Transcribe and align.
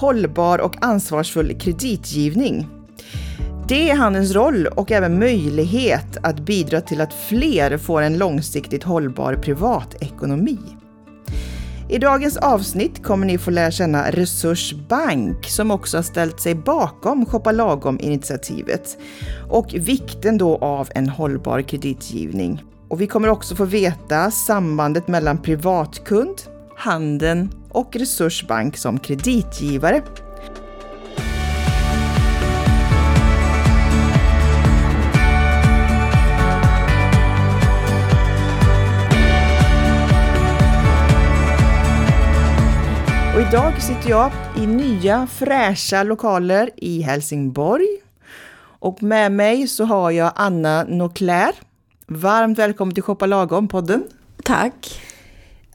hållbar 0.00 0.58
och 0.58 0.76
ansvarsfull 0.80 1.58
kreditgivning. 1.58 2.66
Det 3.68 3.90
är 3.90 3.96
handelns 3.96 4.32
roll 4.32 4.66
och 4.66 4.92
även 4.92 5.18
möjlighet 5.18 6.16
att 6.22 6.40
bidra 6.40 6.80
till 6.80 7.00
att 7.00 7.14
fler 7.14 7.78
får 7.78 8.02
en 8.02 8.18
långsiktigt 8.18 8.82
hållbar 8.82 9.34
privatekonomi. 9.34 10.58
I 11.88 11.98
dagens 11.98 12.36
avsnitt 12.36 13.02
kommer 13.02 13.26
ni 13.26 13.38
få 13.38 13.50
lära 13.50 13.70
känna 13.70 14.10
Resurs 14.10 14.74
Bank 14.88 15.46
som 15.46 15.70
också 15.70 15.98
har 15.98 16.02
ställt 16.02 16.40
sig 16.40 16.54
bakom 16.54 17.26
Shoppa 17.26 17.52
Lagom-initiativet 17.52 18.98
och 19.48 19.74
vikten 19.74 20.38
då 20.38 20.56
av 20.56 20.88
en 20.94 21.08
hållbar 21.08 21.62
kreditgivning. 21.62 22.64
Och 22.88 23.00
vi 23.00 23.06
kommer 23.06 23.28
också 23.28 23.56
få 23.56 23.64
veta 23.64 24.30
sambandet 24.30 25.08
mellan 25.08 25.38
privatkund, 25.38 26.36
handeln 26.76 27.59
och 27.70 27.96
Resurs 27.96 28.46
Bank 28.46 28.76
som 28.76 28.98
kreditgivare. 28.98 30.02
Och 43.34 43.46
idag 43.48 43.82
sitter 43.82 44.10
jag 44.10 44.32
i 44.56 44.66
nya 44.66 45.26
fräscha 45.26 46.02
lokaler 46.02 46.70
i 46.76 47.02
Helsingborg. 47.02 47.86
Och 48.80 49.02
med 49.02 49.32
mig 49.32 49.68
så 49.68 49.84
har 49.84 50.10
jag 50.10 50.32
Anna 50.36 50.84
Noclair. 50.84 51.52
Varmt 52.06 52.58
välkommen 52.58 52.94
till 52.94 53.02
Shoppa 53.02 53.26
Lagom-podden. 53.26 54.02
Tack. 54.44 55.00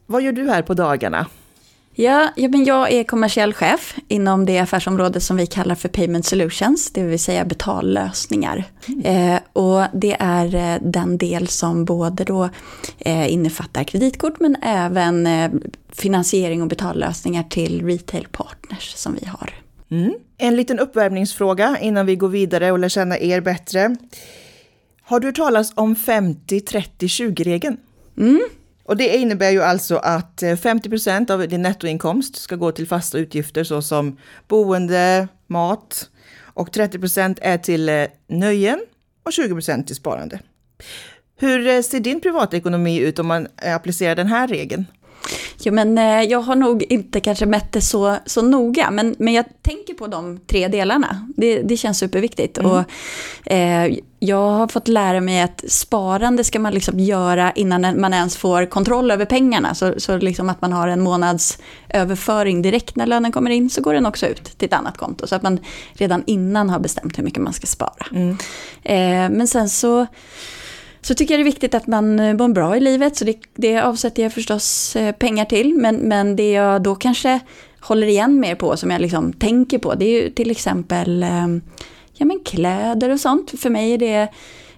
Vad 0.05 0.22
gör 0.22 0.31
du 0.31 0.50
här 0.50 0.62
på 0.62 0.73
dagarna? 0.73 1.27
Ja, 1.98 2.30
ja, 2.35 2.49
men 2.49 2.66
jag 2.66 2.91
är 2.91 3.04
kommersiell 3.04 3.54
chef 3.54 3.95
inom 4.08 4.45
det 4.45 4.59
affärsområde 4.59 5.20
som 5.20 5.38
vi 5.38 5.48
kallar 5.48 5.76
för 5.76 5.90
Payment 5.90 6.26
Solutions, 6.26 6.91
det 6.91 7.03
vill 7.03 7.20
säga 7.20 7.45
betallösningar. 7.45 8.64
Mm. 8.88 9.06
Eh, 9.06 9.42
och 9.53 9.83
det 9.94 10.16
är 10.20 10.55
eh, 10.55 10.81
den 10.81 11.17
del 11.17 11.47
som 11.47 11.86
både 11.86 12.23
då 12.23 12.50
eh, 13.00 13.33
innefattar 13.33 13.83
kreditkort 13.83 14.39
men 14.39 14.55
även 14.61 15.28
eh, 15.28 15.52
finansiering 15.92 16.61
och 16.61 16.67
betallösningar 16.67 17.44
till 17.44 17.86
retail 17.86 18.27
partners 18.31 18.94
som 18.95 19.17
vi 19.22 19.25
har. 19.25 19.53
Mm. 19.89 20.14
En 20.38 20.55
liten 20.55 20.80
uppvärmningsfråga 20.80 21.77
innan 21.81 22.05
vi 22.05 22.16
går 22.16 22.30
vidare 22.30 22.72
och 22.72 22.80
lär 22.80 22.89
känna 22.89 23.20
er 23.20 23.42
bättre. 23.42 23.95
Har 25.02 25.20
du 25.20 25.31
talas 25.31 25.72
om 25.75 25.95
50-30-20-regeln? 25.95 27.77
Mm. 28.17 28.42
Och 28.86 28.97
det 28.97 29.17
innebär 29.17 29.52
ju 29.52 29.64
alltså 29.64 29.97
att 29.97 30.44
eh, 30.44 30.55
50 30.55 30.89
procent 30.89 31.30
av 31.30 31.47
din 31.47 31.61
nettoinkomst 31.61 32.36
ska 32.36 32.55
gå 32.55 32.72
till 32.72 32.88
fasta 32.88 33.17
utgifter 33.17 33.64
såsom 33.64 34.17
boende, 34.47 35.27
mat 35.47 36.09
och 36.42 36.72
30 36.72 37.00
procent 37.00 37.39
är 37.42 37.58
till 37.58 37.89
eh, 37.89 38.05
nöjen 38.27 38.80
och 39.23 39.33
20 39.33 39.53
procent 39.53 39.88
till 39.88 39.95
sparande. 39.95 40.39
Hur 41.38 41.67
eh, 41.67 41.81
ser 41.81 42.00
din 42.00 42.22
privatekonomi 42.22 43.00
ut 43.00 43.19
om 43.19 43.27
man 43.27 43.47
applicerar 43.75 44.16
den 44.16 44.27
här 44.27 44.47
regeln? 44.47 44.86
Jo, 45.59 45.73
men 45.73 45.98
eh, 45.98 46.22
jag 46.22 46.40
har 46.40 46.56
nog 46.56 46.84
inte 46.90 47.20
kanske 47.20 47.45
mätt 47.45 47.72
det 47.72 47.81
så, 47.81 48.18
så 48.26 48.42
noga, 48.42 48.92
men, 48.92 49.16
men 49.20 49.34
jag 49.34 49.45
tänker 49.62 49.94
på 49.94 50.08
de 50.08 50.40
tre 50.48 50.67
delarna. 50.67 51.28
Det, 51.38 51.62
det 51.62 51.78
känns 51.78 51.98
superviktigt. 51.98 52.58
Mm. 52.58 52.72
Och, 52.72 52.84
eh, 53.52 53.94
jag 54.20 54.52
har 54.52 54.67
fått 54.67 54.88
lära 54.88 55.22
mig 55.22 55.42
att 55.42 55.64
sparande 55.67 56.44
ska 56.44 56.59
man 56.59 56.73
liksom 56.73 57.00
göra 57.00 57.52
innan 57.52 58.02
man 58.02 58.14
ens 58.14 58.38
får 58.38 58.66
kontroll 58.66 59.12
över 59.12 59.26
pengarna. 59.26 59.76
Så, 59.76 59.94
så 59.98 60.17
liksom 60.17 60.50
att 60.50 60.62
man 60.62 60.73
har 60.73 60.88
en 60.88 61.02
månads 61.02 61.58
överföring 61.89 62.62
direkt 62.62 62.95
när 62.95 63.06
lönen 63.06 63.32
kommer 63.32 63.52
in, 63.52 63.70
så 63.70 63.82
går 63.82 63.94
den 63.94 64.06
också 64.06 64.28
ut 64.28 64.44
till 64.44 64.66
ett 64.66 64.73
annat 64.73 64.98
konto. 64.98 65.28
Så 65.28 65.36
att 65.36 65.44
man 65.44 65.60
redan 65.94 66.23
innan 66.28 66.70
har 66.70 66.80
bestämt 66.80 67.17
hur 67.17 67.23
mycket 67.23 67.42
man 67.42 67.54
ska 67.54 67.67
spara. 67.67 68.06
Mm. 68.12 68.38
Eh, 68.84 69.38
men 69.38 69.48
sen 69.48 69.70
så 69.70 70.08
så 71.06 71.14
tycker 71.16 71.34
jag 71.34 71.39
det 71.39 71.42
är 71.44 71.52
viktigt 71.52 71.76
att 71.76 71.88
man 71.88 72.20
eh, 72.20 72.33
mår 72.33 72.48
bra 72.48 72.77
i 72.77 72.80
livet, 72.80 73.17
så 73.17 73.26
det, 73.26 73.38
det 73.55 73.80
avsätter 73.80 74.23
jag 74.23 74.33
förstås 74.33 74.95
eh, 74.95 75.11
pengar 75.11 75.45
till. 75.45 75.73
Men, 75.76 75.95
men 75.95 76.36
det 76.36 76.52
jag 76.52 76.83
då 76.83 76.95
kanske 76.95 77.39
håller 77.80 78.08
igen 78.08 78.39
mer 78.39 78.55
på, 78.55 78.77
som 78.77 78.92
jag 78.92 79.02
liksom 79.02 79.33
tänker 79.33 79.80
på, 79.80 79.95
det 79.95 80.05
är 80.05 80.23
ju 80.23 80.30
till 80.30 80.52
exempel 80.52 81.23
ehm, 81.23 81.61
ja, 82.14 82.26
men 82.26 82.39
kläder 82.39 83.10
och 83.10 83.20
sånt. 83.20 83.60
För 83.60 83.70
mig 83.70 83.93
är 83.93 83.98
det 83.98 84.27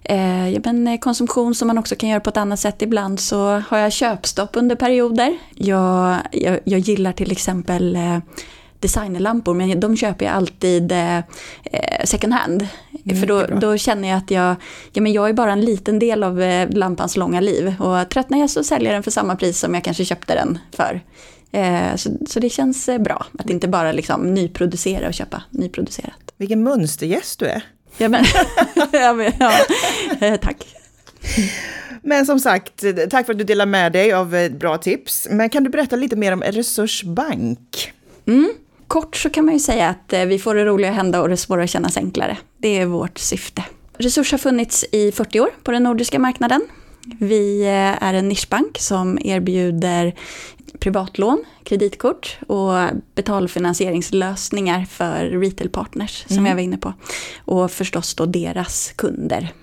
eh, 0.03 0.49
ja, 0.49 0.59
men 0.63 0.87
eh, 0.87 0.99
konsumtion 0.99 1.55
som 1.55 1.67
man 1.67 1.77
också 1.77 1.95
kan 1.95 2.09
göra 2.09 2.19
på 2.19 2.29
ett 2.29 2.37
annat 2.37 2.59
sätt. 2.59 2.81
Ibland 2.81 3.19
så 3.19 3.63
har 3.67 3.77
jag 3.77 3.91
köpstopp 3.91 4.49
under 4.53 4.75
perioder. 4.75 5.37
Jag, 5.55 6.17
jag, 6.31 6.59
jag 6.63 6.79
gillar 6.79 7.11
till 7.13 7.31
exempel 7.31 7.95
eh, 7.95 8.17
designerlampor 8.87 9.53
men 9.53 9.79
de 9.79 9.97
köper 9.97 10.25
jag 10.25 10.35
alltid 10.35 10.91
eh, 10.91 11.19
second 12.03 12.33
hand. 12.33 12.67
Mm, 13.05 13.19
För 13.19 13.27
då, 13.27 13.45
då, 13.59 13.77
känner 13.77 14.09
jag 14.09 14.17
att 14.17 14.31
jag, 14.31 14.55
ja, 14.93 15.01
men 15.01 15.13
jag 15.13 15.29
är 15.29 15.33
bara 15.33 15.51
en 15.51 15.61
liten 15.61 15.99
del 15.99 16.23
av 16.23 16.41
eh, 16.41 16.69
lampans 16.69 17.17
långa 17.17 17.39
liv. 17.39 17.75
Och 17.79 18.09
tröttnar 18.09 18.39
jag 18.39 18.49
så 18.49 18.63
säljer 18.63 18.89
jag 18.89 18.95
den 18.95 19.03
för 19.03 19.11
samma 19.11 19.35
pris 19.35 19.59
som 19.59 19.73
jag 19.73 19.83
kanske 19.83 20.05
köpte 20.05 20.35
den 20.35 20.59
för. 20.71 21.01
Eh, 21.51 21.95
så, 21.95 22.09
så, 22.27 22.39
det 22.39 22.49
känns 22.49 22.89
eh, 22.89 22.99
bra 22.99 23.25
att 23.39 23.49
inte 23.49 23.67
bara 23.67 23.91
liksom 23.91 24.33
nyproducera 24.33 25.07
och 25.07 25.13
köpa 25.13 25.43
nyproducerat. 25.49 26.33
Vilken 26.37 26.63
mönstergäst 26.63 27.39
du 27.39 27.45
är. 27.45 27.61
Ja, 27.97 28.09
men, 28.09 28.25
ja, 28.91 29.13
men, 29.13 29.31
ja. 29.39 29.53
Eh, 30.19 30.35
tack. 30.35 30.65
Men 32.03 32.25
som 32.25 32.39
sagt, 32.39 32.83
tack 33.09 33.25
för 33.25 33.33
att 33.33 33.39
du 33.39 33.43
delar 33.43 33.65
med 33.65 33.91
dig 33.91 34.13
av 34.13 34.35
eh, 34.35 34.51
bra 34.51 34.77
tips. 34.77 35.27
Men 35.31 35.49
kan 35.49 35.63
du 35.63 35.69
berätta 35.69 35.95
lite 35.95 36.15
mer 36.15 36.31
om 36.31 36.41
Resursbank? 36.41 37.93
Mm. 38.27 38.53
Kort 38.87 39.15
så 39.15 39.29
kan 39.29 39.45
man 39.45 39.53
ju 39.53 39.59
säga 39.59 39.89
att 39.89 40.13
eh, 40.13 40.25
vi 40.25 40.39
får 40.39 40.55
det 40.55 40.65
roliga 40.65 40.91
hända 40.91 41.21
och 41.21 41.29
det 41.29 41.37
svåra 41.37 41.67
kännas 41.67 41.97
enklare. 41.97 42.37
Det 42.57 42.77
är 42.77 42.85
vårt 42.85 43.17
syfte. 43.17 43.63
Resurs 43.97 44.31
har 44.31 44.37
funnits 44.37 44.85
i 44.91 45.11
40 45.11 45.39
år 45.39 45.49
på 45.63 45.71
den 45.71 45.83
nordiska 45.83 46.19
marknaden. 46.19 46.61
Vi 47.19 47.61
eh, 47.61 48.03
är 48.03 48.13
en 48.13 48.29
nischbank 48.29 48.77
som 48.79 49.19
erbjuder 49.21 50.13
privatlån, 50.79 51.45
kreditkort 51.63 52.37
och 52.47 52.73
betalfinansieringslösningar 53.15 54.85
för 54.85 55.25
retail 55.25 55.69
partners 55.69 56.25
som 56.27 56.37
mm. 56.37 56.45
jag 56.45 56.55
var 56.55 56.61
inne 56.61 56.77
på. 56.77 56.93
Och 57.45 57.71
förstås 57.71 58.15
då 58.15 58.25
deras 58.25 58.93
kunder. 58.95 59.53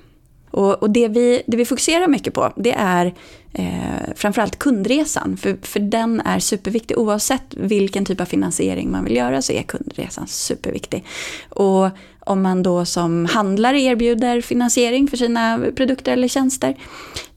Och, 0.50 0.82
och 0.82 0.90
det, 0.90 1.08
vi, 1.08 1.42
det 1.46 1.56
vi 1.56 1.64
fokuserar 1.64 2.08
mycket 2.08 2.34
på 2.34 2.52
det 2.56 2.72
är 2.78 3.14
eh, 3.54 4.15
framförallt 4.16 4.59
kundresan. 4.59 5.37
För, 5.37 5.56
för 5.62 5.81
den 5.81 6.20
är 6.20 6.38
superviktig. 6.38 6.98
Oavsett 6.98 7.54
vilken 7.56 8.04
typ 8.04 8.20
av 8.20 8.25
finansiering 8.25 8.91
man 8.91 9.04
vill 9.04 9.16
göra 9.16 9.42
så 9.42 9.53
är 9.53 9.62
kundresan 9.62 10.26
superviktig. 10.26 11.04
Och 11.48 11.88
om 12.20 12.43
man 12.43 12.62
då 12.62 12.84
som 12.84 13.26
handlare 13.26 13.81
erbjuder 13.81 14.41
finansiering 14.41 15.09
för 15.09 15.16
sina 15.16 15.60
produkter 15.76 16.12
eller 16.12 16.28
tjänster, 16.28 16.76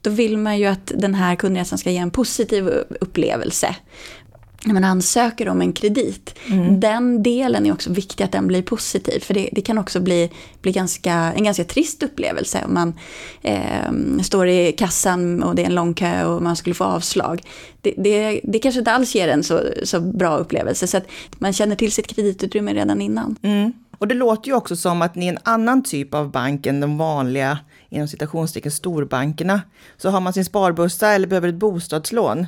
då 0.02 0.10
vill 0.10 0.38
man 0.38 0.58
ju 0.58 0.66
att 0.66 0.92
den 0.94 1.14
här 1.14 1.36
kundresan 1.36 1.78
ska 1.78 1.90
ge 1.90 1.98
en 1.98 2.10
positiv 2.10 2.68
upplevelse 3.00 3.76
när 4.64 4.74
man 4.74 4.84
ansöker 4.84 5.48
om 5.48 5.60
en 5.60 5.72
kredit, 5.72 6.34
mm. 6.46 6.80
den 6.80 7.22
delen 7.22 7.66
är 7.66 7.72
också 7.72 7.92
viktig 7.92 8.24
att 8.24 8.32
den 8.32 8.46
blir 8.46 8.62
positiv. 8.62 9.20
För 9.20 9.34
det, 9.34 9.48
det 9.52 9.60
kan 9.60 9.78
också 9.78 10.00
bli, 10.00 10.30
bli 10.62 10.72
ganska, 10.72 11.12
en 11.12 11.44
ganska 11.44 11.64
trist 11.64 12.02
upplevelse 12.02 12.62
om 12.66 12.74
man 12.74 12.94
eh, 13.42 14.22
står 14.22 14.48
i 14.48 14.72
kassan 14.72 15.42
och 15.42 15.54
det 15.54 15.62
är 15.62 15.66
en 15.66 15.74
lång 15.74 15.94
kö 15.94 16.24
och 16.24 16.42
man 16.42 16.56
skulle 16.56 16.74
få 16.74 16.84
avslag. 16.84 17.42
Det, 17.80 17.94
det, 17.98 18.40
det 18.44 18.58
kanske 18.58 18.78
inte 18.78 18.92
alls 18.92 19.14
ger 19.14 19.28
en 19.28 19.44
så, 19.44 19.60
så 19.82 20.00
bra 20.00 20.36
upplevelse. 20.36 20.86
Så 20.86 20.96
att 20.96 21.06
man 21.38 21.52
känner 21.52 21.76
till 21.76 21.92
sitt 21.92 22.06
kreditutrymme 22.06 22.74
redan 22.74 23.00
innan. 23.00 23.36
Mm. 23.42 23.72
Och 23.98 24.08
det 24.08 24.14
låter 24.14 24.48
ju 24.48 24.54
också 24.54 24.76
som 24.76 25.02
att 25.02 25.14
ni 25.14 25.26
är 25.26 25.32
en 25.32 25.38
annan 25.42 25.82
typ 25.82 26.14
av 26.14 26.30
bank 26.30 26.66
än 26.66 26.80
de 26.80 26.98
vanliga, 26.98 27.58
inom 27.88 28.08
citationstecken, 28.08 28.72
storbankerna. 28.72 29.60
Så 29.96 30.10
har 30.10 30.20
man 30.20 30.32
sin 30.32 30.44
sparbössa 30.44 31.12
eller 31.12 31.26
behöver 31.26 31.48
ett 31.48 31.54
bostadslån, 31.54 32.46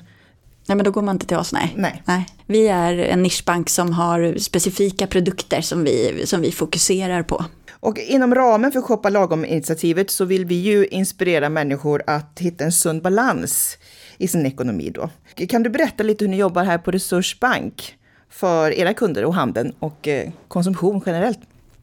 Nej, 0.70 0.76
men 0.76 0.84
då 0.84 0.90
går 0.90 1.02
man 1.02 1.14
inte 1.14 1.26
till 1.26 1.36
oss, 1.36 1.52
nej. 1.52 1.74
nej. 1.76 2.02
nej. 2.04 2.26
Vi 2.46 2.68
är 2.68 2.98
en 2.98 3.22
nischbank 3.22 3.68
som 3.70 3.92
har 3.92 4.38
specifika 4.38 5.06
produkter 5.06 5.60
som 5.60 5.84
vi, 5.84 6.26
som 6.26 6.40
vi 6.40 6.52
fokuserar 6.52 7.22
på. 7.22 7.44
Och 7.70 7.98
inom 7.98 8.34
ramen 8.34 8.72
för 8.72 8.80
Shoppa 8.80 9.08
Lagom-initiativet 9.08 10.10
så 10.10 10.24
vill 10.24 10.44
vi 10.44 10.54
ju 10.54 10.86
inspirera 10.86 11.48
människor 11.48 12.02
att 12.06 12.38
hitta 12.40 12.64
en 12.64 12.72
sund 12.72 13.02
balans 13.02 13.78
i 14.18 14.28
sin 14.28 14.46
ekonomi 14.46 14.92
då. 14.94 15.10
Kan 15.46 15.62
du 15.62 15.70
berätta 15.70 16.02
lite 16.02 16.24
hur 16.24 16.30
ni 16.30 16.36
jobbar 16.36 16.64
här 16.64 16.78
på 16.78 16.90
Resursbank 16.90 17.96
för 18.30 18.70
era 18.70 18.94
kunder 18.94 19.24
och 19.24 19.34
handeln 19.34 19.72
och 19.78 20.08
eh, 20.08 20.30
konsumtion 20.48 21.02
generellt? 21.06 21.40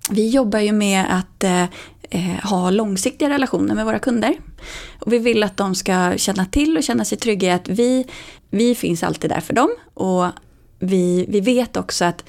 Vi 0.10 0.30
jobbar 0.30 0.60
ju 0.60 0.72
med 0.72 1.06
att 1.10 1.44
eh, 1.44 1.66
ha 2.44 2.70
långsiktiga 2.70 3.30
relationer 3.30 3.76
med 3.76 3.86
våra 3.86 4.00
kunder. 4.00 4.36
Och 5.00 5.14
vi 5.14 5.18
vill 5.18 5.44
att 5.44 5.58
de 5.58 5.76
ska 5.76 6.18
känna 6.18 6.46
till 6.46 6.78
och 6.78 6.84
känna 6.84 7.06
sig 7.06 7.18
trygga 7.18 7.48
i 7.48 7.52
att 7.52 7.68
vi, 7.68 8.08
vi 8.50 8.76
finns 8.76 9.04
alltid 9.04 9.30
där 9.30 9.42
för 9.42 9.54
dem. 9.54 9.70
Och 9.94 10.26
vi, 10.80 11.26
vi 11.30 11.42
vet 11.42 11.78
också 11.78 12.06
att 12.06 12.24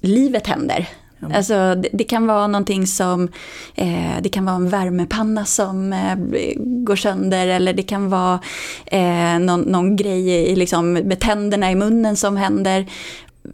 livet 0.00 0.46
händer. 0.46 0.88
Ja. 1.18 1.36
Alltså, 1.36 1.74
det, 1.74 1.88
det, 1.92 2.04
kan 2.04 2.26
vara 2.26 2.46
någonting 2.46 2.86
som, 2.86 3.28
eh, 3.74 4.20
det 4.22 4.28
kan 4.28 4.44
vara 4.44 4.56
en 4.56 4.68
värmepanna 4.68 5.44
som 5.44 5.92
eh, 5.92 6.16
går 6.56 6.96
sönder 6.96 7.46
eller 7.46 7.72
det 7.72 7.82
kan 7.82 8.10
vara 8.10 8.40
eh, 8.86 9.38
någon, 9.38 9.60
någon 9.60 9.96
grej 9.96 10.28
i, 10.28 10.56
liksom, 10.56 10.92
med 10.92 11.20
tänderna 11.20 11.70
i 11.70 11.74
munnen 11.74 12.16
som 12.16 12.36
händer 12.36 12.86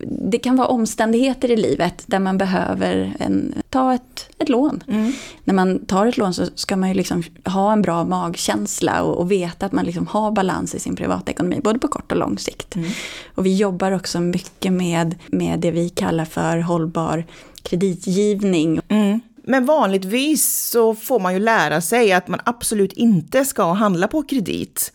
det 0.00 0.38
kan 0.38 0.56
vara 0.56 0.68
omständigheter 0.68 1.50
i 1.50 1.56
livet 1.56 2.04
där 2.06 2.18
man 2.18 2.38
behöver 2.38 3.16
en, 3.18 3.54
ta 3.68 3.94
ett, 3.94 4.28
ett 4.38 4.48
lån. 4.48 4.84
Mm. 4.88 5.12
När 5.44 5.54
man 5.54 5.86
tar 5.86 6.06
ett 6.06 6.16
lån 6.16 6.34
så 6.34 6.46
ska 6.54 6.76
man 6.76 6.88
ju 6.88 6.94
liksom 6.94 7.22
ha 7.44 7.72
en 7.72 7.82
bra 7.82 8.04
magkänsla 8.04 9.02
och, 9.02 9.20
och 9.20 9.30
veta 9.30 9.66
att 9.66 9.72
man 9.72 9.84
liksom 9.84 10.06
har 10.06 10.32
balans 10.32 10.74
i 10.74 10.78
sin 10.78 10.96
privatekonomi, 10.96 11.60
både 11.64 11.78
på 11.78 11.88
kort 11.88 12.12
och 12.12 12.18
lång 12.18 12.38
sikt. 12.38 12.76
Mm. 12.76 12.90
Och 13.34 13.46
vi 13.46 13.56
jobbar 13.56 13.92
också 13.92 14.20
mycket 14.20 14.72
med, 14.72 15.14
med 15.26 15.60
det 15.60 15.70
vi 15.70 15.88
kallar 15.88 16.24
för 16.24 16.58
hållbar 16.58 17.24
kreditgivning. 17.62 18.80
Mm. 18.88 19.20
Men 19.44 19.64
vanligtvis 19.64 20.68
så 20.70 20.94
får 20.94 21.20
man 21.20 21.34
ju 21.34 21.40
lära 21.40 21.80
sig 21.80 22.12
att 22.12 22.28
man 22.28 22.40
absolut 22.44 22.92
inte 22.92 23.44
ska 23.44 23.72
handla 23.72 24.08
på 24.08 24.22
kredit. 24.22 24.92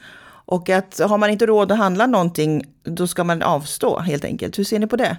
Och 0.47 0.69
att 0.69 0.99
har 0.99 1.17
man 1.17 1.29
inte 1.29 1.45
råd 1.45 1.71
att 1.71 1.77
handla 1.77 2.07
någonting, 2.07 2.63
då 2.83 3.07
ska 3.07 3.23
man 3.23 3.41
avstå 3.41 3.99
helt 3.99 4.25
enkelt. 4.25 4.59
Hur 4.59 4.63
ser 4.63 4.79
ni 4.79 4.88
på 4.88 4.95
det? 4.95 5.17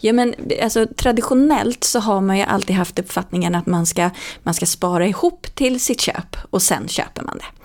Ja, 0.00 0.12
men, 0.12 0.34
alltså, 0.62 0.86
traditionellt 0.96 1.84
så 1.84 1.98
har 1.98 2.20
man 2.20 2.38
ju 2.38 2.42
alltid 2.42 2.76
haft 2.76 2.98
uppfattningen 2.98 3.54
att 3.54 3.66
man 3.66 3.86
ska, 3.86 4.10
man 4.42 4.54
ska 4.54 4.66
spara 4.66 5.06
ihop 5.06 5.46
till 5.54 5.80
sitt 5.80 6.00
köp 6.00 6.36
och 6.50 6.62
sen 6.62 6.88
köper 6.88 7.22
man 7.22 7.38
det. 7.38 7.58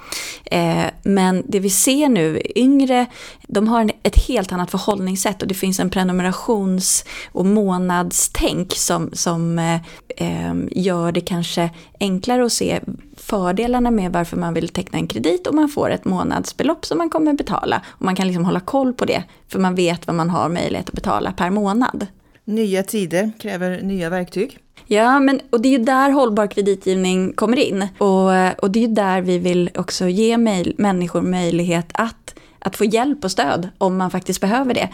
Eh, 0.58 0.86
men 1.04 1.44
det 1.48 1.60
vi 1.60 1.70
ser 1.70 2.10
nu, 2.10 2.42
yngre, 2.56 3.06
de 3.48 3.68
har 3.68 3.92
ett 4.04 4.28
helt 4.28 4.52
annat 4.52 4.72
förhållningssätt 4.72 5.42
och 5.42 5.48
det 5.48 5.54
finns 5.54 5.80
en 5.80 5.90
prenumerations 5.90 7.06
och 7.32 7.46
månadstänk 7.46 8.76
som, 8.76 9.10
som 9.14 9.60
eh, 9.60 9.76
eh 10.18 10.54
gör 10.72 11.12
det 11.12 11.22
kanske 11.22 11.70
enklare 12.00 12.46
att 12.46 12.54
se 12.54 12.80
fördelarna 13.24 13.92
med 13.92 14.12
varför 14.12 14.38
man 14.38 14.54
vill 14.54 14.70
teckna 14.70 15.00
en 15.00 15.08
kredit 15.08 15.48
och 15.48 15.56
man 15.56 15.70
får 15.70 15.90
ett 15.90 16.06
månadsbelopp 16.06 16.86
som 16.86 16.98
man 16.98 17.10
kommer 17.10 17.34
betala. 17.34 17.82
Och 17.88 18.06
man 18.06 18.16
kan 18.16 18.28
liksom 18.28 18.46
hålla 18.46 18.60
koll 18.60 18.94
på 18.94 19.06
det 19.06 19.24
för 19.48 19.60
man 19.60 19.76
vet 19.76 20.08
vad 20.08 20.16
man 20.16 20.30
har 20.30 20.50
möjlighet 20.50 20.90
att 20.90 20.96
betala 20.96 21.32
per 21.32 21.50
månad. 21.50 22.08
Nya 22.46 22.84
tider 22.84 23.32
kräver 23.40 23.82
nya 23.82 24.10
verktyg. 24.10 24.58
Ja, 24.86 25.20
men, 25.20 25.40
och 25.50 25.62
det 25.62 25.68
är 25.68 25.78
ju 25.80 25.84
där 25.86 26.12
hållbar 26.12 26.48
kreditgivning 26.48 27.34
kommer 27.34 27.58
in. 27.58 27.88
Och, 27.98 28.64
och 28.64 28.72
det 28.72 28.80
är 28.80 28.88
ju 28.88 28.94
där 28.94 29.22
vi 29.22 29.38
vill 29.38 29.70
också 29.76 30.08
ge 30.08 30.38
möj 30.38 30.76
människor 30.78 31.22
möjlighet 31.22 31.88
att, 31.94 32.36
att 32.60 32.76
få 32.76 32.86
hjälp 32.86 33.24
och 33.24 33.32
stöd 33.32 33.70
om 33.78 33.98
man 33.98 34.12
faktiskt 34.12 34.42
behöver 34.42 34.74
det. 34.74 34.90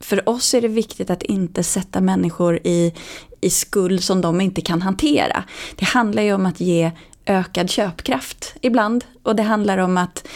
För 0.00 0.28
oss 0.28 0.54
är 0.54 0.60
det 0.60 0.68
viktigt 0.68 1.10
att 1.10 1.22
inte 1.22 1.62
sätta 1.62 2.00
människor 2.00 2.60
i, 2.64 2.94
i 3.40 3.50
skuld 3.50 4.02
som 4.02 4.20
de 4.20 4.40
inte 4.40 4.60
kan 4.60 4.82
hantera. 4.82 5.44
Det 5.76 5.84
handlar 5.84 6.22
ju 6.22 6.34
om 6.34 6.46
att 6.46 6.60
ge 6.60 6.90
ökad 7.26 7.70
köpkraft 7.70 8.56
ibland. 8.60 9.04
Och 9.24 9.36
det 9.36 9.42
handlar 9.42 9.78
om 9.78 9.96
att 9.96 10.26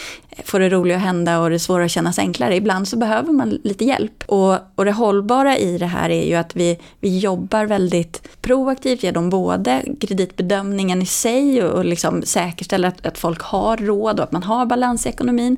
få 0.45 0.59
det 0.59 0.69
roliga 0.69 0.97
att 0.97 1.03
hända 1.03 1.41
och 1.41 1.51
det 1.51 1.59
svåra 1.59 1.85
att 1.85 1.91
kännas 1.91 2.19
enklare. 2.19 2.57
Ibland 2.57 2.89
så 2.89 2.97
behöver 2.97 3.33
man 3.33 3.49
lite 3.65 3.85
hjälp. 3.85 4.25
Och, 4.27 4.57
och 4.75 4.85
det 4.85 4.93
hållbara 4.93 5.59
i 5.59 5.79
det 5.79 5.87
här 5.87 6.11
är 6.11 6.27
ju 6.27 6.35
att 6.35 6.57
vi, 6.57 6.79
vi 7.01 7.19
jobbar 7.19 7.65
väldigt 7.65 8.29
proaktivt 8.41 9.03
genom 9.03 9.31
både 9.31 9.85
kreditbedömningen 10.01 11.03
i 11.03 11.07
sig 11.07 11.63
och, 11.63 11.73
och 11.73 11.85
liksom 11.85 12.23
säkerställer 12.23 12.89
att, 12.89 13.07
att 13.07 13.19
folk 13.19 13.43
har 13.43 13.77
råd 13.77 14.21
och 14.21 14.25
att 14.25 14.33
man 14.33 14.43
har 14.43 14.67
balans 14.67 15.07
i 15.07 15.09
ekonomin. 15.09 15.57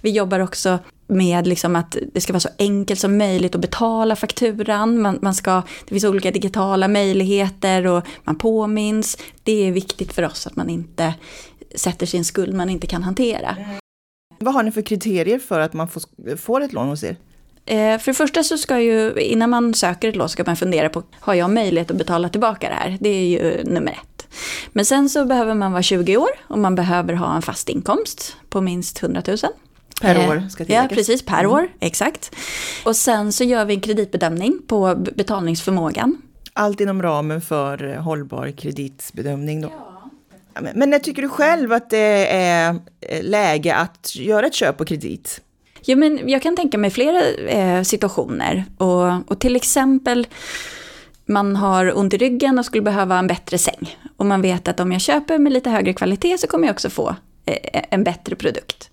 Vi 0.00 0.10
jobbar 0.10 0.40
också 0.40 0.78
med 1.08 1.46
liksom 1.46 1.76
att 1.76 1.96
det 2.12 2.20
ska 2.20 2.32
vara 2.32 2.40
så 2.40 2.48
enkelt 2.58 3.00
som 3.00 3.18
möjligt 3.18 3.54
att 3.54 3.60
betala 3.60 4.16
fakturan. 4.16 5.02
Man, 5.02 5.18
man 5.22 5.34
ska, 5.34 5.62
det 5.84 5.94
finns 5.94 6.04
olika 6.04 6.30
digitala 6.30 6.88
möjligheter 6.88 7.86
och 7.86 8.06
man 8.24 8.38
påminns. 8.38 9.18
Det 9.42 9.68
är 9.68 9.72
viktigt 9.72 10.12
för 10.12 10.22
oss 10.22 10.46
att 10.46 10.56
man 10.56 10.70
inte 10.70 11.14
sätter 11.76 12.06
sin 12.06 12.24
skuld 12.24 12.54
man 12.54 12.70
inte 12.70 12.86
kan 12.86 13.02
hantera. 13.02 13.56
Vad 14.38 14.54
har 14.54 14.62
ni 14.62 14.72
för 14.72 14.82
kriterier 14.82 15.38
för 15.38 15.60
att 15.60 15.72
man 15.72 15.88
får, 15.88 16.36
får 16.36 16.60
ett 16.60 16.72
lån 16.72 16.88
hos 16.88 17.04
er? 17.04 17.16
Eh, 17.66 17.98
för 17.98 18.06
det 18.06 18.14
första 18.14 18.42
så 18.42 18.58
ska 18.58 18.80
ju, 18.80 19.12
innan 19.20 19.50
man 19.50 19.74
söker 19.74 20.08
ett 20.08 20.16
lån, 20.16 20.28
ska 20.28 20.44
man 20.46 20.56
fundera 20.56 20.88
på, 20.88 21.02
har 21.20 21.34
jag 21.34 21.50
möjlighet 21.50 21.90
att 21.90 21.96
betala 21.96 22.28
tillbaka 22.28 22.68
det 22.68 22.74
här? 22.74 22.98
Det 23.00 23.08
är 23.08 23.24
ju 23.24 23.64
nummer 23.64 23.92
ett. 23.92 24.26
Men 24.72 24.84
sen 24.84 25.08
så 25.08 25.24
behöver 25.24 25.54
man 25.54 25.72
vara 25.72 25.82
20 25.82 26.16
år 26.16 26.28
och 26.42 26.58
man 26.58 26.74
behöver 26.74 27.14
ha 27.14 27.36
en 27.36 27.42
fast 27.42 27.68
inkomst 27.68 28.36
på 28.48 28.60
minst 28.60 29.02
100 29.02 29.22
000. 29.26 29.36
Per 30.00 30.14
eh, 30.14 30.30
år 30.30 30.48
ska 30.48 30.64
tilläggas. 30.64 30.90
Ja, 30.90 30.96
precis, 30.96 31.22
per 31.22 31.38
mm. 31.38 31.50
år, 31.50 31.68
exakt. 31.80 32.34
Och 32.84 32.96
sen 32.96 33.32
så 33.32 33.44
gör 33.44 33.64
vi 33.64 33.74
en 33.74 33.80
kreditbedömning 33.80 34.58
på 34.66 34.94
betalningsförmågan. 34.94 36.22
Allt 36.52 36.80
inom 36.80 37.02
ramen 37.02 37.40
för 37.40 37.94
eh, 37.94 38.02
hållbar 38.02 38.50
kreditbedömning 38.50 39.60
då? 39.60 39.85
Men 40.74 40.90
när 40.90 40.98
tycker 40.98 41.22
du 41.22 41.28
själv 41.28 41.72
att 41.72 41.90
det 41.90 42.26
är 42.32 42.80
eh, 43.00 43.22
läge 43.22 43.74
att 43.74 44.16
göra 44.16 44.46
ett 44.46 44.54
köp 44.54 44.76
på 44.76 44.84
kredit? 44.84 45.40
Ja, 45.84 45.96
men 45.96 46.28
jag 46.28 46.42
kan 46.42 46.56
tänka 46.56 46.78
mig 46.78 46.90
flera 46.90 47.22
eh, 47.28 47.82
situationer. 47.82 48.64
Och, 48.78 49.30
och 49.30 49.40
till 49.40 49.56
exempel 49.56 50.26
man 51.26 51.56
har 51.56 51.98
ont 51.98 52.14
i 52.14 52.16
ryggen 52.16 52.58
och 52.58 52.64
skulle 52.64 52.82
behöva 52.82 53.18
en 53.18 53.26
bättre 53.26 53.58
säng. 53.58 53.98
Och 54.16 54.26
man 54.26 54.42
vet 54.42 54.68
att 54.68 54.80
om 54.80 54.92
jag 54.92 55.00
köper 55.00 55.38
med 55.38 55.52
lite 55.52 55.70
högre 55.70 55.92
kvalitet 55.92 56.38
så 56.38 56.46
kommer 56.46 56.66
jag 56.66 56.74
också 56.74 56.90
få 56.90 57.16
eh, 57.44 57.82
en 57.90 58.04
bättre 58.04 58.36
produkt. 58.36 58.90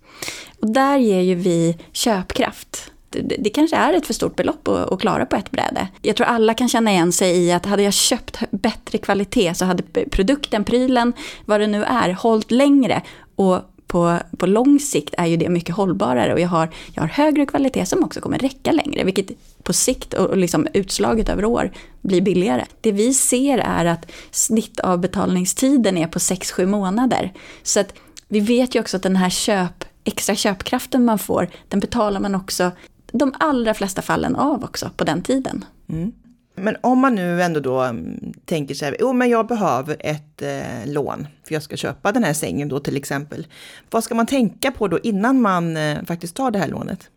Och 0.61 0.69
där 0.69 0.97
ger 0.97 1.21
ju 1.21 1.35
vi 1.35 1.77
köpkraft. 1.91 2.91
Det, 3.13 3.35
det 3.39 3.49
kanske 3.49 3.75
är 3.75 3.93
ett 3.93 4.07
för 4.07 4.13
stort 4.13 4.35
belopp 4.35 4.67
att, 4.67 4.91
att, 4.91 4.99
klara 4.99 5.25
på 5.25 5.35
ett 5.35 5.51
bräde. 5.51 5.87
Jag 6.01 6.15
tror 6.15 6.27
alla 6.27 6.53
kan 6.53 6.69
känna 6.69 6.91
igen 6.91 7.11
sig 7.11 7.37
i 7.37 7.51
att 7.51 7.65
hade 7.65 7.83
jag 7.83 7.93
köpt 7.93 8.39
bättre 8.51 8.97
kvalitet 8.97 9.53
så 9.53 9.65
hade 9.65 9.83
produkten, 10.11 10.63
prylen, 10.63 11.13
vad 11.45 11.59
det 11.59 11.67
nu 11.67 11.83
är, 11.83 12.13
hållit 12.13 12.51
längre. 12.51 13.01
Och 13.35 13.61
på, 13.87 14.19
på 14.37 14.45
lång 14.45 14.79
sikt 14.79 15.13
är 15.17 15.25
ju 15.25 15.37
det 15.37 15.49
mycket 15.49 15.75
hållbarare 15.75 16.33
och 16.33 16.39
jag 16.39 16.47
har, 16.47 16.69
jag 16.93 17.03
har 17.03 17.07
högre 17.07 17.45
kvalitet 17.45 17.85
som 17.85 18.03
också 18.03 18.21
kommer 18.21 18.39
räcka 18.39 18.71
längre, 18.71 19.03
vilket 19.03 19.31
på 19.63 19.73
sikt 19.73 20.13
och 20.13 20.37
liksom 20.37 20.67
utslaget 20.73 21.29
över 21.29 21.45
år 21.45 21.71
blir 22.01 22.21
billigare. 22.21 22.65
Det 22.81 22.91
vi 22.91 23.13
ser 23.13 23.57
är 23.57 23.85
att 23.85 24.11
snittavbetalningstiden 24.31 25.97
är 25.97 26.07
på 26.07 26.19
6-7 26.19 26.65
månader. 26.65 27.33
Så 27.63 27.79
att 27.79 27.93
vi 28.27 28.39
vet 28.39 28.75
ju 28.75 28.79
också 28.79 28.97
att 28.97 29.03
den 29.03 29.15
här 29.15 29.29
köp 29.29 29.85
extra 30.03 30.35
köpkraften 30.35 31.05
man 31.05 31.19
får, 31.19 31.49
den 31.69 31.79
betalar 31.79 32.19
man 32.19 32.35
också 32.35 32.71
de 33.13 33.33
allra 33.39 33.73
flesta 33.73 34.01
fallen 34.01 34.35
av 34.35 34.63
också 34.63 34.89
på 34.97 35.03
den 35.03 35.21
tiden. 35.21 35.65
Mm. 35.89 36.11
Men 36.55 36.75
om 36.81 36.99
man 36.99 37.15
nu 37.15 37.41
ändå 37.41 37.59
då 37.59 37.81
mm, 37.81 38.33
tänker 38.45 38.75
sig, 38.75 38.95
jo 38.99 39.13
men 39.13 39.29
jag 39.29 39.47
behöver 39.47 39.97
ett 39.99 40.41
eh, 40.41 40.93
lån 40.93 41.27
för 41.47 41.53
jag 41.53 41.63
ska 41.63 41.77
köpa 41.77 42.11
den 42.11 42.23
här 42.23 42.33
sängen 42.33 42.69
då 42.69 42.79
till 42.79 42.97
exempel. 42.97 43.47
Vad 43.89 44.03
ska 44.03 44.15
man 44.15 44.25
tänka 44.25 44.71
på 44.71 44.87
då 44.87 44.99
innan 44.99 45.41
man 45.41 45.77
eh, 45.77 46.03
faktiskt 46.05 46.35
tar 46.35 46.51
det 46.51 46.59
här 46.59 46.67
lånet? 46.67 47.09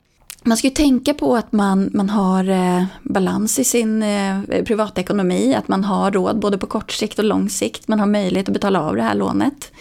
Man 0.42 0.56
ska 0.56 0.66
ju 0.66 0.74
tänka 0.74 1.14
på 1.14 1.36
att 1.36 1.52
man, 1.52 1.90
man 1.94 2.10
har 2.10 2.48
eh, 2.48 2.84
balans 3.02 3.58
i 3.58 3.64
sin 3.64 4.02
eh, 4.02 4.40
privatekonomi, 4.64 5.54
att 5.54 5.68
man 5.68 5.84
har 5.84 6.10
råd 6.10 6.40
både 6.40 6.58
på 6.58 6.66
kort 6.66 6.92
sikt 6.92 7.18
och 7.18 7.24
lång 7.24 7.50
sikt. 7.50 7.88
Man 7.88 8.00
har 8.00 8.06
möjlighet 8.06 8.48
att 8.48 8.52
betala 8.52 8.80
av 8.80 8.96
det 8.96 9.02
här 9.02 9.14
lånet. 9.14 9.72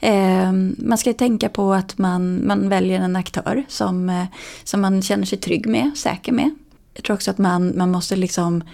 Eh, 0.00 0.52
man 0.78 0.98
ska 0.98 1.12
tänka 1.12 1.48
på 1.48 1.72
att 1.72 1.98
man, 1.98 2.46
man 2.46 2.68
väljer 2.68 3.00
en 3.00 3.16
aktör 3.16 3.64
som, 3.68 4.08
eh, 4.08 4.24
som 4.64 4.80
man 4.80 5.02
känner 5.02 5.24
sig 5.24 5.38
trygg 5.38 5.66
med, 5.66 5.90
säker 5.96 6.32
med. 6.32 6.50
Jag 6.94 7.04
tror 7.04 7.14
också 7.14 7.30
att 7.30 7.38
man, 7.38 7.72
man 7.76 7.90
måste 7.90 8.16
liksom 8.16 8.64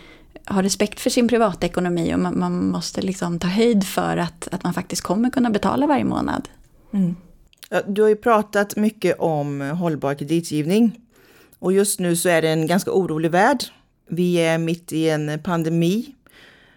ha 0.47 0.63
respekt 0.63 1.01
för 1.01 1.11
sin 1.11 1.29
privatekonomi 1.29 2.15
och 2.15 2.19
man, 2.19 2.39
man 2.39 2.69
måste 2.69 3.03
liksom 3.03 3.39
ta 3.39 3.49
höjd 3.49 3.85
för 3.85 4.17
att, 4.17 4.49
att 4.53 4.65
man 4.65 4.75
faktiskt 4.75 5.03
kommer 5.03 5.31
kunna 5.31 5.51
betala 5.51 5.87
varje 5.87 6.05
månad. 6.05 6.49
Mm. 6.93 7.17
Du 7.87 8.03
har 8.03 8.09
ju 8.09 8.17
pratat 8.17 8.77
mycket 8.77 9.19
om 9.19 9.61
hållbar 9.61 10.15
kreditgivning. 10.15 11.01
Och 11.59 11.73
just 11.73 12.01
nu 12.01 12.17
så 12.17 12.29
är 12.29 12.43
det 12.43 12.49
en 12.49 12.67
ganska 12.67 12.91
orolig 12.91 13.31
värld. 13.31 13.65
Vi 14.09 14.37
är 14.37 14.59
mitt 14.59 14.93
i 14.93 15.09
en 15.09 15.43
pandemi. 15.45 16.15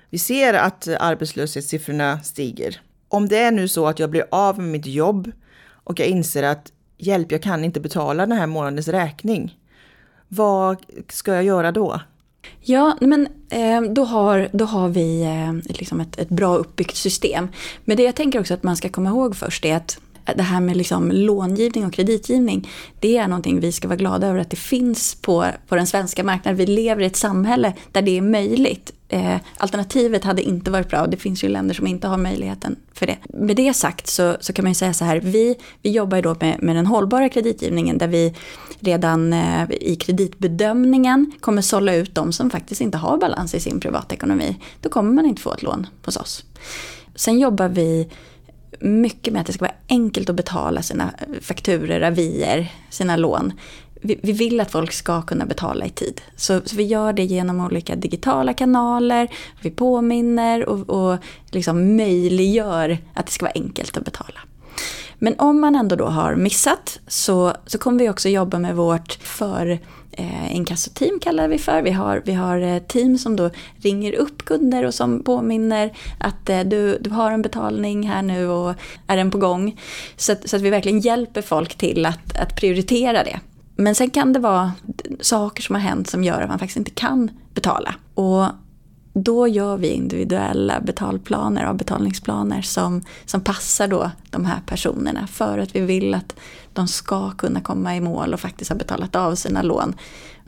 Vi 0.10 0.18
ser 0.18 0.54
att 0.54 0.88
arbetslöshetssiffrorna 0.88 2.20
stiger 2.20 2.82
om 3.10 3.28
det 3.28 3.38
är 3.38 3.52
nu 3.52 3.68
så 3.68 3.88
att 3.88 4.00
jag 4.00 4.10
blir 4.10 4.26
av 4.32 4.60
med 4.60 4.68
mitt 4.68 4.86
jobb 4.86 5.32
och 5.72 6.00
jag 6.00 6.08
inser 6.08 6.44
att 6.44 6.72
hjälp, 6.98 7.32
jag 7.32 7.44
kan 7.44 7.64
inte 7.64 7.80
betala 7.80 8.26
den 8.26 8.38
här 8.38 8.48
månadens 8.48 8.88
räkning. 8.88 9.58
Vad 10.28 10.78
ska 11.10 11.34
jag 11.34 11.44
göra 11.44 11.72
då? 11.72 12.02
Ja, 12.62 12.98
men 13.02 13.28
eh, 13.50 13.82
då, 13.82 14.04
har, 14.04 14.50
då 14.52 14.66
har 14.66 14.90
vi 14.90 15.22
eh, 15.22 15.74
liksom 15.78 16.00
ett, 16.00 16.20
ett 16.20 16.30
bra 16.30 16.56
uppbyggt 16.56 16.96
system. 16.96 17.48
Men 17.86 17.98
det 17.98 18.04
jag 18.04 18.16
tänker 18.16 18.40
också 18.40 18.54
att 18.54 18.64
man 18.64 18.78
ska 18.78 18.90
komma 18.90 19.10
ihåg 19.10 19.36
först 19.36 19.66
är 19.66 19.76
att 19.76 20.00
det 20.36 20.44
här 20.44 20.60
med 20.62 20.78
liksom 20.78 21.12
långivning 21.12 21.86
och 21.86 21.94
kreditgivning, 21.94 22.70
det 23.00 23.18
är 23.18 23.28
någonting 23.28 23.60
vi 23.60 23.72
ska 23.72 23.88
vara 23.88 23.98
glada 23.98 24.28
över 24.28 24.40
att 24.40 24.50
det 24.50 24.58
finns 24.58 25.16
på, 25.16 25.46
på 25.68 25.76
den 25.76 25.88
svenska 25.88 26.24
marknaden. 26.24 26.58
Vi 26.58 26.66
lever 26.66 27.02
i 27.02 27.06
ett 27.06 27.16
samhälle 27.16 27.74
där 27.92 28.02
det 28.02 28.18
är 28.18 28.22
möjligt. 28.22 28.94
Eh, 29.12 29.36
alternativet 29.58 30.24
hade 30.24 30.42
inte 30.42 30.72
varit 30.72 30.90
bra 30.90 31.02
och 31.02 31.10
det 31.10 31.18
finns 31.18 31.44
ju 31.44 31.48
länder 31.48 31.76
som 31.76 31.88
inte 31.88 32.08
har 32.08 32.18
möjligheten 32.18 32.76
för 32.94 33.06
det. 33.06 33.18
Med 33.34 33.56
det 33.56 33.74
sagt 33.74 34.08
så, 34.08 34.38
så 34.40 34.54
kan 34.54 34.66
man 34.66 34.72
ju 34.72 34.76
säga 34.76 34.94
så 34.94 35.06
här, 35.06 35.20
vi, 35.20 35.56
vi 35.82 35.92
jobbar 35.92 36.18
ju 36.18 36.22
då 36.22 36.36
med, 36.40 36.64
med 36.64 36.76
den 36.76 36.86
hållbara 36.86 37.30
kreditgivningen 37.30 37.98
där 37.98 38.08
vi 38.08 38.36
redan 38.80 39.34
eh, 39.34 39.72
i 39.72 39.96
kreditbedömningen 39.96 41.32
kommer 41.40 41.62
sålla 41.62 41.96
ut 41.96 42.16
de 42.16 42.34
som 42.34 42.50
faktiskt 42.50 42.82
inte 42.82 42.98
har 42.98 43.18
balans 43.18 43.56
i 43.56 43.60
sin 43.60 43.80
privatekonomi. 43.80 44.58
Då 44.82 44.90
kommer 44.90 45.14
man 45.14 45.26
inte 45.26 45.42
få 45.42 45.54
ett 45.54 45.64
lån 45.64 45.88
hos 46.06 46.18
oss. 46.18 46.46
Sen 47.16 47.40
jobbar 47.40 47.70
vi 47.70 48.10
mycket 48.80 49.34
med 49.34 49.40
att 49.40 49.48
det 49.48 49.54
ska 49.54 49.66
vara 49.66 49.76
enkelt 49.90 50.30
att 50.30 50.36
betala 50.36 50.82
sina 50.82 51.14
eh, 51.20 51.42
fakturer, 51.42 52.02
avier, 52.02 52.72
sina 52.90 53.16
lån. 53.16 53.54
vi, 54.02 54.20
vi, 54.24 54.32
vill 54.32 54.60
att 54.60 54.72
folk 54.72 54.92
ska 54.92 55.22
kunna 55.22 55.46
betala 55.46 55.86
i 55.86 55.90
tid. 55.90 56.22
Så, 56.36 56.62
så, 56.66 56.76
vi 56.76 56.84
gör 56.84 57.14
det 57.14 57.24
genom 57.24 57.60
olika 57.60 57.96
digitala 57.96 58.54
kanaler, 58.54 59.28
vi 59.62 59.72
påminner 59.72 60.70
och, 60.70 60.90
och 60.90 61.18
liksom 61.52 61.96
möjliggör 61.96 62.98
att 63.14 63.26
det 63.26 63.32
ska 63.32 63.46
vara 63.46 63.54
enkelt 63.56 63.98
att 63.98 64.06
betala. 64.06 64.40
Men 65.20 65.40
om 65.40 65.62
man 65.62 65.76
ändå 65.76 65.96
då 65.96 66.06
har 66.06 66.36
missat 66.36 67.00
så, 67.08 67.54
så 67.66 67.78
kommer 67.78 68.00
vi 68.00 68.10
också 68.10 68.30
jobba 68.30 68.60
med 68.60 68.76
vårt 68.76 69.14
för 69.14 69.80
eh, 70.12 70.56
inkassoteam 70.56 71.20
kallar 71.20 71.48
vi 71.48 71.58
för. 71.58 71.82
Vi 71.82 71.92
har, 71.92 72.22
vi 72.26 72.34
har 72.34 72.60
eh, 72.60 72.80
team 72.80 73.18
som 73.18 73.36
då 73.36 73.50
ringer 73.78 74.14
upp 74.14 74.46
kunder 74.46 74.86
och 74.86 74.94
som 74.94 75.24
påminner 75.24 75.98
att 76.18 76.50
eh, 76.50 76.60
du, 76.60 76.98
du 77.02 77.10
har 77.10 77.32
en 77.32 77.42
betalning 77.42 78.08
här 78.08 78.22
nu 78.22 78.48
och 78.48 78.76
är 79.08 79.18
den 79.18 79.32
på 79.32 79.38
gång. 79.38 79.80
Så, 80.16 80.36
så 80.46 80.56
att 80.56 80.62
vi 80.62 80.70
verkligen 80.70 81.00
hjälper 81.00 81.42
folk 81.42 81.76
till 81.76 82.06
att, 82.06 82.38
att 82.38 82.56
prioritera 82.56 83.24
det. 83.24 83.40
Men 83.76 83.96
sen 83.96 84.10
kan 84.10 84.34
det 84.34 84.40
vara 84.40 84.72
saker 85.20 85.64
som 85.64 85.76
har 85.76 85.82
hänt 85.82 86.10
som 86.10 86.24
gör 86.24 86.42
att 86.42 86.50
man 86.50 86.60
faktiskt 86.60 86.78
inte 86.78 86.92
kan 86.92 87.32
betala. 87.54 87.96
Och 88.14 88.46
då 89.24 89.48
gör 89.48 89.78
vi 89.78 89.88
individuella 89.88 90.80
betalplaner, 90.80 91.66
avbetalningsplaner 91.66 92.62
som, 92.62 93.02
som 93.26 93.42
passar 93.42 93.88
då 93.88 94.12
de 94.30 94.46
här 94.46 94.60
personerna 94.66 95.28
för 95.28 95.58
att 95.58 95.76
vi 95.76 95.80
vill 95.80 96.14
att 96.14 96.36
de 96.74 96.88
ska 96.88 97.32
kunna 97.32 97.62
komma 97.62 97.96
i 97.96 98.02
mål 98.02 98.34
och 98.34 98.40
faktiskt 98.40 98.70
ha 98.70 98.78
betalat 98.78 99.16
av 99.16 99.36
sina 99.36 99.62
lån 99.62 99.96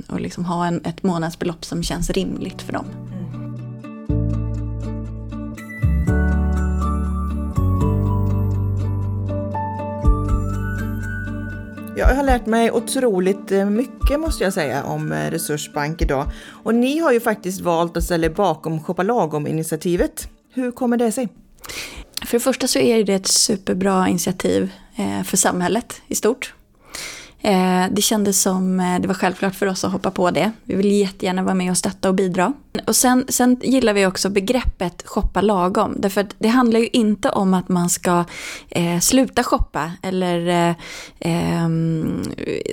och 0.07 0.21
liksom 0.21 0.45
ha 0.45 0.65
en, 0.65 0.85
ett 0.85 1.03
månadsbelopp 1.03 1.65
som 1.65 1.83
känns 1.83 2.09
rimligt 2.09 2.61
för 2.61 2.73
dem. 2.73 2.85
Mm. 3.11 3.40
Jag 12.01 12.15
har 12.15 12.23
lärt 12.23 12.45
mig 12.45 12.71
otroligt 12.71 13.51
eh, 13.51 13.65
mycket 13.65 14.19
måste 14.19 14.43
jag 14.43 14.53
säga 14.53 14.83
om 14.83 15.11
eh, 15.11 15.31
Resursbank 15.31 16.01
idag. 16.01 16.25
Och 16.63 16.75
ni 16.75 16.99
har 16.99 17.11
ju 17.11 17.19
faktiskt 17.19 17.61
valt 17.61 17.97
att 17.97 18.03
ställa 18.03 18.25
er 18.25 18.29
bakom 18.29 18.83
Shoppa 18.83 19.03
Lagom-initiativet. 19.03 20.27
Hur 20.53 20.71
kommer 20.71 20.97
det 20.97 21.11
sig? 21.11 21.29
För 22.25 22.37
det 22.37 22.39
första 22.39 22.67
så 22.67 22.79
är 22.79 23.03
det 23.03 23.13
ett 23.13 23.27
superbra 23.27 24.07
initiativ 24.07 24.71
eh, 24.95 25.23
för 25.23 25.37
samhället 25.37 26.01
i 26.07 26.15
stort. 26.15 26.53
Det 27.91 28.01
kändes 28.01 28.41
som 28.41 28.77
det 29.01 29.07
var 29.07 29.15
självklart 29.15 29.55
för 29.55 29.67
oss 29.67 29.83
att 29.83 29.91
hoppa 29.91 30.11
på 30.11 30.31
det. 30.31 30.51
Vi 30.63 30.75
vill 30.75 30.91
jättegärna 30.91 31.43
vara 31.43 31.55
med 31.55 31.71
och 31.71 31.77
stötta 31.77 32.09
och 32.09 32.15
bidra. 32.15 32.53
Och 32.87 32.95
sen, 32.95 33.25
sen 33.29 33.57
gillar 33.63 33.93
vi 33.93 34.05
också 34.05 34.29
begreppet 34.29 35.03
shoppa 35.05 35.41
lagom. 35.41 35.95
Därför 35.97 36.21
att 36.21 36.35
det 36.39 36.47
handlar 36.47 36.79
ju 36.79 36.87
inte 36.93 37.29
om 37.29 37.53
att 37.53 37.69
man 37.69 37.89
ska 37.89 38.23
eh, 38.69 38.99
sluta 38.99 39.43
shoppa 39.43 39.91
eller 40.01 40.47
eh, 40.47 40.75
ehm, 41.19 42.23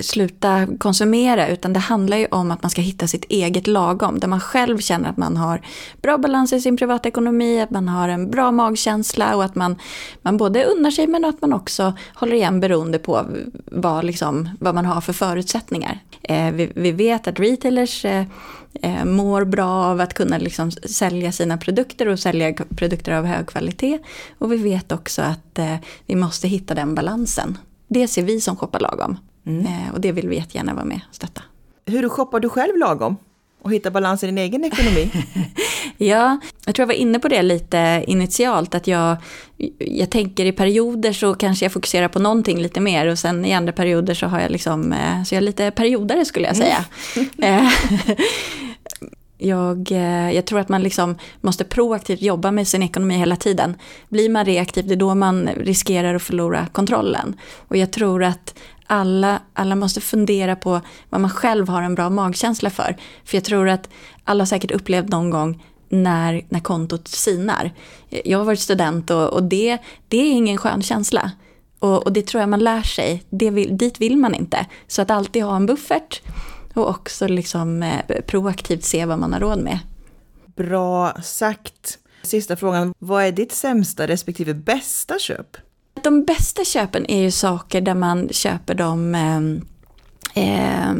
sluta 0.01 0.67
konsumera. 0.77 1.47
Utan 1.47 1.73
det 1.73 1.79
handlar 1.79 2.17
ju 2.17 2.25
om 2.25 2.51
att 2.51 2.63
man 2.63 2.69
ska 2.69 2.81
hitta 2.81 3.07
sitt 3.07 3.25
eget 3.29 3.67
lagom. 3.67 4.19
Där 4.19 4.27
man 4.27 4.39
själv 4.39 4.77
känner 4.77 5.09
att 5.09 5.17
man 5.17 5.37
har 5.37 5.61
bra 6.01 6.17
balans 6.17 6.53
i 6.53 6.61
sin 6.61 6.77
privatekonomi, 6.77 7.61
att 7.61 7.69
man 7.69 7.87
har 7.87 8.09
en 8.09 8.31
bra 8.31 8.51
magkänsla 8.51 9.35
och 9.35 9.43
att 9.43 9.55
man, 9.55 9.75
man 10.21 10.37
både 10.37 10.63
unnar 10.63 10.91
sig 10.91 11.07
men 11.07 11.25
att 11.25 11.41
man 11.41 11.53
också 11.53 11.93
håller 12.13 12.35
igen 12.35 12.59
beroende 12.59 12.99
på 12.99 13.25
vad 13.65 14.05
liksom 14.05 14.49
vad 14.59 14.75
man 14.75 14.85
har 14.85 15.01
för 15.01 15.13
förutsättningar. 15.13 15.99
Eh, 16.21 16.51
vi, 16.51 16.71
vi, 16.75 16.91
vet 16.91 17.27
att 17.27 17.39
retailers 17.39 18.05
eh, 18.05 18.25
eh 18.81 19.05
mår 19.05 19.45
bra 19.45 19.88
av 19.91 20.01
att 20.01 20.13
kunna 20.13 20.37
liksom 20.37 20.71
sälja 20.71 21.31
sina 21.31 21.57
produkter 21.57 22.07
och 22.07 22.19
sälja 22.19 22.53
produkter 22.53 23.11
av 23.11 23.25
hög 23.25 23.47
kvalitet. 23.47 23.99
Och 24.37 24.51
vi 24.51 24.57
vet 24.57 24.91
också 24.91 25.21
att 25.21 25.59
eh, 25.59 25.75
vi 26.05 26.15
måste 26.15 26.47
hitta 26.47 26.73
den 26.73 26.95
balansen. 26.95 27.57
Det 27.87 28.07
ser 28.07 28.23
vi 28.23 28.41
som 28.41 28.55
shoppar 28.55 28.79
lagom. 28.79 29.17
Mm. 29.45 29.65
Eh, 29.65 29.93
och 29.93 30.01
det 30.01 30.11
vill 30.11 30.29
vi 30.29 30.35
jättegärna 30.35 30.73
vara 30.73 30.85
med 30.85 31.01
och 31.09 31.15
stötta. 31.15 31.41
Hur 31.85 32.09
shoppar 32.09 32.39
du 32.39 32.49
själv 32.49 32.77
lagom? 32.77 33.17
och 33.61 33.73
hitta 33.73 33.91
balans 33.91 34.23
i 34.23 34.25
din 34.25 34.37
egen 34.37 34.63
ekonomi? 34.63 35.11
ja, 35.97 36.39
jag 36.65 36.75
tror 36.75 36.83
jag 36.83 36.87
var 36.87 36.93
inne 36.93 37.19
på 37.19 37.27
det 37.27 37.41
lite 37.41 38.03
initialt, 38.07 38.75
att 38.75 38.87
jag, 38.87 39.17
jag 39.77 40.09
tänker 40.09 40.45
i 40.45 40.51
perioder 40.51 41.13
så 41.13 41.33
kanske 41.33 41.65
jag 41.65 41.71
fokuserar 41.71 42.07
på 42.07 42.19
någonting 42.19 42.61
lite 42.61 42.79
mer 42.79 43.07
och 43.07 43.19
sen 43.19 43.45
i 43.45 43.53
andra 43.53 43.73
perioder 43.73 44.13
så 44.13 44.27
har 44.27 44.39
jag 44.39 44.51
liksom, 44.51 44.93
eh, 44.93 45.23
så 45.23 45.35
jag 45.35 45.37
är 45.37 45.45
lite 45.45 45.71
periodare 45.71 46.25
skulle 46.25 46.47
jag 46.47 46.57
säga. 46.57 46.85
Jag, 49.41 49.91
eh, 49.91 50.31
jag, 50.31 50.45
tror 50.45 50.59
att 50.59 50.69
man 50.69 50.83
liksom 50.83 51.17
måste 51.41 51.63
proaktivt 51.63 52.21
jobba 52.21 52.51
med 52.51 52.67
sin 52.67 52.83
ekonomi 52.83 53.17
hela 53.17 53.35
tiden. 53.35 53.75
Blir 54.09 54.29
man 54.29 54.45
reaktiv, 54.45 54.87
det 54.87 54.93
är 54.93 54.95
då 54.95 55.15
man 55.15 55.49
riskerar 55.57 56.15
att 56.15 56.21
förlora 56.21 56.67
kontrollen. 56.71 57.35
Och 57.67 57.77
jag 57.77 57.91
tror 57.91 58.23
att 58.23 58.55
alla, 58.87 59.39
alla 59.53 59.75
måste 59.75 60.01
fundera 60.01 60.55
på 60.55 60.81
vad 61.09 61.21
man 61.21 61.29
själv 61.29 61.69
har 61.69 61.81
en 61.81 61.95
bra 61.95 62.09
magkänsla 62.09 62.69
för. 62.69 62.95
För 63.25 63.37
jag 63.37 63.43
tror 63.43 63.69
att 63.69 63.89
alla 64.23 64.41
har 64.41 64.45
säkert 64.45 64.71
upplevt 64.71 65.09
någon 65.09 65.29
gång 65.29 65.63
när, 65.89 66.45
när 66.49 66.59
kontot 66.59 67.07
sinar. 67.07 67.71
Jag 68.09 68.37
har 68.37 68.45
varit 68.45 68.59
student 68.59 69.09
och, 69.09 69.27
och 69.27 69.43
det, 69.43 69.77
det 70.07 70.17
är 70.17 70.31
ingen 70.31 70.57
skön 70.57 70.81
känsla. 70.81 71.31
Och, 71.79 72.05
och 72.05 72.13
det 72.13 72.27
tror 72.27 72.41
jag 72.41 72.49
man 72.49 72.63
lär 72.63 72.81
sig. 72.81 73.23
Det 73.29 73.49
vill, 73.49 73.77
dit 73.77 74.01
vill 74.01 74.17
man 74.17 74.35
inte. 74.35 74.65
Så 74.87 75.01
att 75.01 75.11
alltid 75.11 75.43
ha 75.43 75.55
en 75.55 75.65
buffert 75.65 76.21
och 76.73 76.89
också 76.89 77.27
liksom, 77.27 77.83
eh, 77.83 78.21
proaktivt 78.27 78.83
se 78.83 79.05
vad 79.05 79.19
man 79.19 79.33
har 79.33 79.39
råd 79.39 79.59
med. 79.59 79.79
Bra 80.55 81.13
sagt. 81.23 81.97
Sista 82.23 82.55
frågan, 82.55 82.93
vad 82.99 83.23
är 83.23 83.31
ditt 83.31 83.51
sämsta 83.51 84.07
respektive 84.07 84.53
bästa 84.53 85.19
köp? 85.19 85.57
De 86.03 86.23
bästa 86.23 86.65
köpen 86.65 87.05
är 87.11 87.21
ju 87.21 87.31
saker 87.31 87.81
där 87.81 87.95
man 87.95 88.29
köper 88.31 88.73
dem 88.73 89.15
eh, 90.33 90.93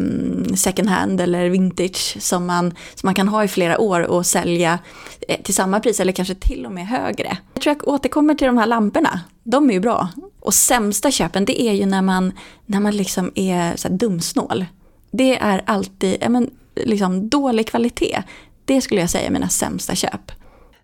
second 0.55 0.89
hand 0.89 1.21
eller 1.21 1.49
vintage 1.49 2.17
som 2.19 2.45
man, 2.45 2.73
som 2.95 3.07
man 3.07 3.15
kan 3.15 3.27
ha 3.27 3.43
i 3.43 3.47
flera 3.47 3.79
år 3.79 4.01
och 4.01 4.25
sälja 4.25 4.79
eh, 5.27 5.41
till 5.41 5.55
samma 5.55 5.79
pris 5.79 5.99
eller 5.99 6.11
kanske 6.11 6.35
till 6.35 6.65
och 6.65 6.71
med 6.71 6.87
högre. 6.87 7.37
Jag 7.53 7.63
tror 7.63 7.75
jag 7.75 7.87
återkommer 7.87 8.33
till 8.33 8.47
de 8.47 8.57
här 8.57 8.67
lamporna. 8.67 9.21
De 9.43 9.69
är 9.69 9.73
ju 9.73 9.79
bra. 9.79 10.09
Och 10.39 10.53
sämsta 10.53 11.11
köpen 11.11 11.45
det 11.45 11.61
är 11.61 11.73
ju 11.73 11.85
när 11.85 12.01
man, 12.01 12.31
när 12.65 12.79
man 12.79 12.97
liksom 12.97 13.31
är 13.35 13.75
så 13.75 13.89
dumsnål. 13.89 14.65
Det 15.11 15.37
är 15.37 15.61
alltid 15.65 16.17
ja, 16.21 16.29
men, 16.29 16.49
liksom, 16.75 17.29
dålig 17.29 17.67
kvalitet. 17.67 18.23
Det 18.65 18.81
skulle 18.81 19.01
jag 19.01 19.09
säga 19.09 19.27
är 19.27 19.31
mina 19.31 19.49
sämsta 19.49 19.95
köp. 19.95 20.31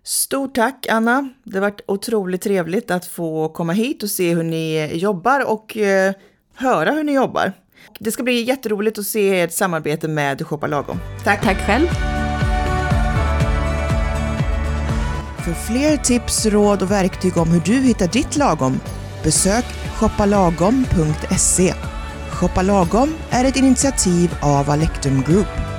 Stort 0.02 0.54
tack 0.54 0.86
Anna! 0.90 1.28
Det 1.44 1.56
har 1.56 1.60
varit 1.60 1.80
otroligt 1.86 2.42
trevligt 2.42 2.90
att 2.90 3.06
få 3.06 3.48
komma 3.48 3.72
hit 3.72 4.02
och 4.02 4.10
se 4.10 4.34
hur 4.34 4.42
ni 4.42 4.90
jobbar 4.94 5.50
och 5.50 5.76
eh, 5.76 6.12
höra 6.54 6.90
hur 6.90 7.04
ni 7.04 7.12
jobbar. 7.12 7.52
Det 7.98 8.12
ska 8.12 8.22
bli 8.22 8.42
jätteroligt 8.42 8.98
att 8.98 9.06
se 9.06 9.40
ert 9.40 9.52
samarbete 9.52 10.08
med 10.08 10.46
Shoppa 10.46 10.66
Lagom. 10.66 11.00
Tack! 11.24 11.42
Tack 11.42 11.66
själv! 11.66 11.86
För 15.44 15.52
fler 15.52 15.96
tips, 15.96 16.46
råd 16.46 16.82
och 16.82 16.90
verktyg 16.90 17.36
om 17.36 17.48
hur 17.48 17.60
du 17.60 17.72
hittar 17.72 18.08
ditt 18.08 18.36
lagom, 18.36 18.80
besök 19.22 19.64
shoppalagom.se. 19.98 21.95
Shoppa 22.36 22.62
Lagom 22.62 23.14
är 23.30 23.44
ett 23.44 23.56
initiativ 23.56 24.34
av 24.40 24.70
Alectum 24.70 25.22
Group. 25.22 25.75